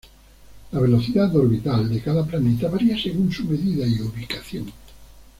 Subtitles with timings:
[0.71, 4.73] La velocidad orbital de cada planeta varía según su medida y ubicación.